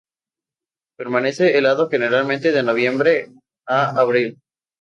[0.97, 3.27] Permanece helado generalmente de noviembre
[3.67, 4.39] a a abril.